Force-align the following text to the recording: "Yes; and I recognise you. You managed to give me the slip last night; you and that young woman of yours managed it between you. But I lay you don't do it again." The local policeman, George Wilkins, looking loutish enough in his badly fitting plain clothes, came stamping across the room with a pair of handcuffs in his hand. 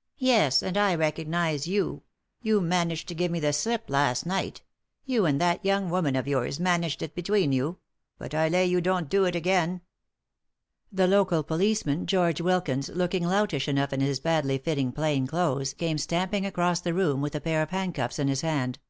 "Yes; 0.18 0.64
and 0.64 0.76
I 0.76 0.96
recognise 0.96 1.68
you. 1.68 2.02
You 2.42 2.60
managed 2.60 3.06
to 3.06 3.14
give 3.14 3.30
me 3.30 3.38
the 3.38 3.52
slip 3.52 3.88
last 3.88 4.26
night; 4.26 4.62
you 5.04 5.26
and 5.26 5.40
that 5.40 5.64
young 5.64 5.88
woman 5.90 6.16
of 6.16 6.26
yours 6.26 6.58
managed 6.58 7.02
it 7.02 7.14
between 7.14 7.52
you. 7.52 7.78
But 8.18 8.34
I 8.34 8.48
lay 8.48 8.66
you 8.66 8.80
don't 8.80 9.08
do 9.08 9.24
it 9.26 9.36
again." 9.36 9.82
The 10.90 11.06
local 11.06 11.44
policeman, 11.44 12.06
George 12.06 12.40
Wilkins, 12.40 12.88
looking 12.88 13.22
loutish 13.22 13.68
enough 13.68 13.92
in 13.92 14.00
his 14.00 14.18
badly 14.18 14.58
fitting 14.58 14.90
plain 14.90 15.28
clothes, 15.28 15.72
came 15.74 15.98
stamping 15.98 16.44
across 16.44 16.80
the 16.80 16.92
room 16.92 17.20
with 17.20 17.36
a 17.36 17.40
pair 17.40 17.62
of 17.62 17.70
handcuffs 17.70 18.18
in 18.18 18.26
his 18.26 18.40
hand. 18.40 18.80